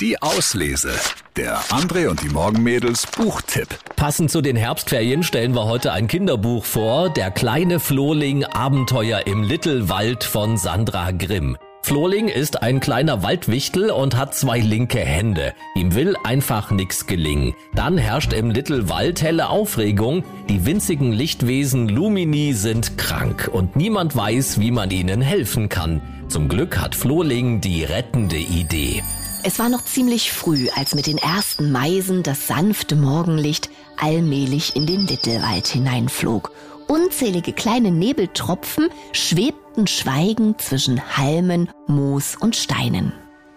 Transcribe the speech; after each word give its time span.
Die 0.00 0.22
Auslese. 0.22 0.92
Der 1.36 1.58
André 1.64 2.08
und 2.08 2.22
die 2.22 2.30
Morgenmädels 2.30 3.06
Buchtipp. 3.06 3.68
Passend 3.96 4.30
zu 4.30 4.40
den 4.40 4.56
Herbstferien 4.56 5.22
stellen 5.22 5.54
wir 5.54 5.66
heute 5.66 5.92
ein 5.92 6.08
Kinderbuch 6.08 6.64
vor. 6.64 7.10
Der 7.10 7.30
kleine 7.30 7.80
Flohling 7.80 8.44
Abenteuer 8.44 9.26
im 9.26 9.42
Little 9.42 9.90
Wald 9.90 10.24
von 10.24 10.56
Sandra 10.56 11.10
Grimm. 11.10 11.58
Flohling 11.82 12.28
ist 12.28 12.62
ein 12.62 12.80
kleiner 12.80 13.22
Waldwichtel 13.22 13.90
und 13.90 14.16
hat 14.16 14.34
zwei 14.34 14.60
linke 14.60 15.00
Hände. 15.00 15.52
Ihm 15.74 15.94
will 15.94 16.16
einfach 16.24 16.70
nix 16.70 17.06
gelingen. 17.06 17.54
Dann 17.74 17.98
herrscht 17.98 18.32
im 18.32 18.50
Little 18.50 18.88
Wald 18.88 19.20
helle 19.20 19.50
Aufregung. 19.50 20.24
Die 20.48 20.64
winzigen 20.64 21.12
Lichtwesen 21.12 21.90
Lumini 21.90 22.54
sind 22.54 22.96
krank 22.96 23.50
und 23.52 23.76
niemand 23.76 24.16
weiß, 24.16 24.60
wie 24.60 24.70
man 24.70 24.90
ihnen 24.90 25.20
helfen 25.20 25.68
kann. 25.68 26.00
Zum 26.28 26.48
Glück 26.48 26.78
hat 26.78 26.94
Flohling 26.94 27.60
die 27.60 27.84
rettende 27.84 28.38
Idee. 28.38 29.02
Es 29.42 29.58
war 29.58 29.70
noch 29.70 29.84
ziemlich 29.84 30.32
früh, 30.32 30.68
als 30.74 30.94
mit 30.94 31.06
den 31.06 31.16
ersten 31.16 31.72
Meisen 31.72 32.22
das 32.22 32.46
sanfte 32.46 32.94
Morgenlicht 32.94 33.70
allmählich 33.96 34.76
in 34.76 34.86
den 34.86 35.06
Littelwald 35.06 35.66
hineinflog. 35.66 36.52
Unzählige 36.88 37.52
kleine 37.52 37.90
Nebeltropfen 37.90 38.88
schwebten 39.12 39.86
schweigend 39.86 40.60
zwischen 40.60 41.16
Halmen, 41.16 41.70
Moos 41.86 42.36
und 42.36 42.54
Steinen. 42.54 43.12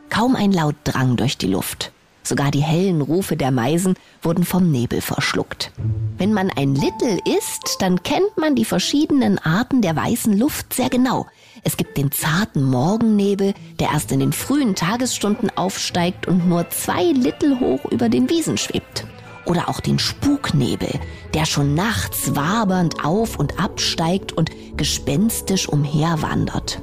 Kaum 0.09 0.35
ein 0.35 0.53
Laut 0.53 0.75
drang 0.85 1.17
durch 1.17 1.37
die 1.37 1.47
Luft. 1.47 1.91
Sogar 2.23 2.51
die 2.51 2.63
hellen 2.63 3.01
Rufe 3.01 3.35
der 3.35 3.51
Meisen 3.51 3.95
wurden 4.21 4.45
vom 4.45 4.71
Nebel 4.71 5.01
verschluckt. 5.01 5.71
Wenn 6.17 6.33
man 6.33 6.49
ein 6.49 6.73
Little 6.73 7.19
ist, 7.37 7.77
dann 7.79 8.01
kennt 8.01 8.37
man 8.37 8.55
die 8.55 8.65
verschiedenen 8.65 9.39
Arten 9.39 9.81
der 9.81 9.95
weißen 9.95 10.37
Luft 10.37 10.73
sehr 10.73 10.89
genau. 10.89 11.27
Es 11.63 11.75
gibt 11.75 11.97
den 11.97 12.11
zarten 12.11 12.63
Morgennebel, 12.63 13.53
der 13.79 13.91
erst 13.91 14.11
in 14.11 14.21
den 14.21 14.33
frühen 14.33 14.75
Tagesstunden 14.75 15.49
aufsteigt 15.55 16.27
und 16.27 16.47
nur 16.47 16.69
zwei 16.69 17.03
Little 17.11 17.59
hoch 17.59 17.83
über 17.91 18.07
den 18.07 18.29
Wiesen 18.29 18.57
schwebt. 18.57 19.05
Oder 19.45 19.67
auch 19.67 19.81
den 19.81 19.99
Spuknebel, 19.99 20.99
der 21.33 21.45
schon 21.45 21.73
nachts 21.73 22.35
wabernd 22.35 23.03
auf 23.03 23.37
und 23.37 23.59
absteigt 23.59 24.31
und 24.31 24.49
gespenstisch 24.77 25.67
umherwandert. 25.67 26.81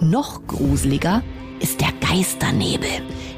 Noch 0.00 0.46
gruseliger 0.46 1.22
ist 1.60 1.80
der 1.80 1.92
Geisternebel, 2.06 2.90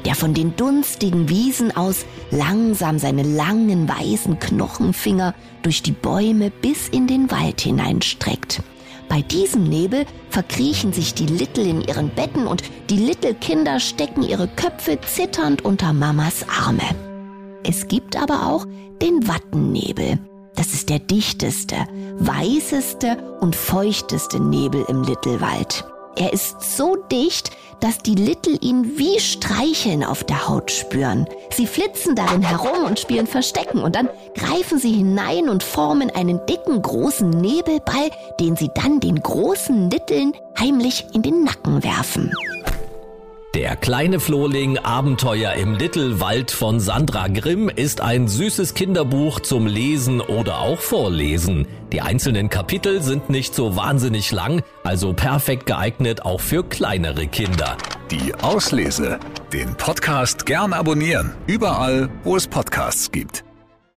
der 0.05 0.15
von 0.15 0.33
den 0.33 0.55
dunstigen 0.55 1.29
Wiesen 1.29 1.75
aus 1.75 2.05
langsam 2.31 2.99
seine 2.99 3.23
langen 3.23 3.89
weißen 3.89 4.39
Knochenfinger 4.39 5.33
durch 5.63 5.81
die 5.81 5.91
Bäume 5.91 6.51
bis 6.51 6.87
in 6.87 7.07
den 7.07 7.31
Wald 7.31 7.61
hineinstreckt. 7.61 8.61
Bei 9.09 9.21
diesem 9.21 9.63
Nebel 9.63 10.05
verkriechen 10.29 10.93
sich 10.93 11.13
die 11.13 11.25
Little 11.25 11.63
in 11.63 11.81
ihren 11.81 12.09
Betten 12.09 12.47
und 12.47 12.63
die 12.89 12.97
Little 12.97 13.35
Kinder 13.35 13.79
stecken 13.79 14.23
ihre 14.23 14.47
Köpfe 14.47 14.99
zitternd 15.01 15.63
unter 15.63 15.93
Mamas 15.93 16.45
Arme. 16.49 16.83
Es 17.63 17.87
gibt 17.87 18.15
aber 18.15 18.47
auch 18.47 18.65
den 19.01 19.27
Wattennebel. 19.27 20.19
Das 20.55 20.73
ist 20.73 20.89
der 20.89 20.99
dichteste, 20.99 21.75
weißeste 22.17 23.37
und 23.41 23.55
feuchteste 23.55 24.39
Nebel 24.39 24.85
im 24.87 25.03
Littlewald. 25.03 25.85
Er 26.17 26.33
ist 26.33 26.77
so 26.77 26.95
dicht, 27.11 27.51
dass 27.81 27.97
die 27.97 28.15
Little 28.15 28.57
ihn 28.61 28.97
wie 28.97 29.19
Streicheln 29.19 30.03
auf 30.03 30.23
der 30.23 30.47
Haut 30.47 30.71
spüren. 30.71 31.27
Sie 31.51 31.67
flitzen 31.67 32.15
darin 32.15 32.41
herum 32.41 32.85
und 32.85 32.99
spielen 32.99 33.27
Verstecken 33.27 33.81
und 33.81 33.95
dann 33.95 34.09
greifen 34.33 34.79
sie 34.79 34.93
hinein 34.93 35.49
und 35.49 35.61
formen 35.61 36.09
einen 36.09 36.45
dicken, 36.45 36.81
großen 36.81 37.29
Nebelball, 37.29 38.11
den 38.39 38.55
sie 38.55 38.71
dann 38.73 38.99
den 38.99 39.21
großen 39.21 39.89
Litteln 39.89 40.33
heimlich 40.57 41.05
in 41.13 41.21
den 41.21 41.43
Nacken 41.43 41.83
werfen. 41.83 42.31
Der 43.55 43.77
kleine 43.77 44.19
Flohling 44.19 44.77
Abenteuer 44.79 45.53
im 45.53 45.75
Little 45.75 46.19
Wald 46.19 46.51
von 46.51 46.81
Sandra 46.81 47.29
Grimm 47.29 47.69
ist 47.69 48.01
ein 48.01 48.27
süßes 48.27 48.73
Kinderbuch 48.73 49.39
zum 49.39 49.65
Lesen 49.65 50.19
oder 50.19 50.59
auch 50.59 50.81
Vorlesen. 50.81 51.65
Die 51.93 52.01
einzelnen 52.01 52.49
Kapitel 52.49 53.01
sind 53.01 53.29
nicht 53.29 53.55
so 53.55 53.77
wahnsinnig 53.77 54.33
lang, 54.33 54.61
also 54.83 55.13
perfekt 55.13 55.67
geeignet 55.67 56.23
auch 56.23 56.41
für 56.41 56.65
kleinere 56.65 57.27
Kinder. 57.27 57.77
Die 58.11 58.35
Auslese. 58.35 59.21
Den 59.53 59.73
Podcast 59.75 60.45
gern 60.45 60.73
abonnieren. 60.73 61.31
Überall, 61.47 62.09
wo 62.25 62.35
es 62.35 62.49
Podcasts 62.49 63.09
gibt. 63.09 63.45